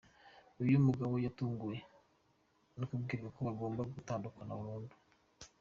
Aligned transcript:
Uyu 0.63 0.85
mugabo 0.87 1.13
yatunguwe 1.25 1.77
no 2.77 2.85
kubwirwa 2.89 3.29
ko 3.35 3.39
bagomba 3.47 3.81
gutandukana 3.93 4.53
burundu. 4.59 4.93